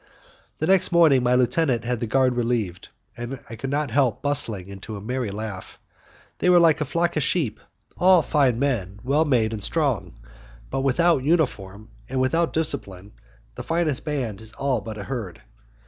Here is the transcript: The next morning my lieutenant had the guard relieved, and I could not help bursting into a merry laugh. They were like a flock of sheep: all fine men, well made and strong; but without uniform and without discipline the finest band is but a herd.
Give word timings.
The 0.57 0.65
next 0.65 0.91
morning 0.91 1.21
my 1.21 1.35
lieutenant 1.35 1.85
had 1.85 1.99
the 1.99 2.07
guard 2.07 2.35
relieved, 2.35 2.89
and 3.15 3.39
I 3.51 3.55
could 3.55 3.69
not 3.69 3.91
help 3.91 4.23
bursting 4.23 4.67
into 4.67 4.95
a 4.95 4.99
merry 4.99 5.29
laugh. 5.29 5.79
They 6.39 6.49
were 6.49 6.59
like 6.59 6.81
a 6.81 6.85
flock 6.85 7.17
of 7.17 7.21
sheep: 7.21 7.59
all 7.99 8.23
fine 8.23 8.57
men, 8.57 8.99
well 9.03 9.25
made 9.25 9.53
and 9.53 9.63
strong; 9.63 10.15
but 10.71 10.81
without 10.81 11.23
uniform 11.23 11.91
and 12.09 12.19
without 12.19 12.51
discipline 12.51 13.11
the 13.53 13.61
finest 13.61 14.03
band 14.03 14.41
is 14.41 14.53
but 14.57 14.97
a 14.97 15.03
herd. 15.03 15.43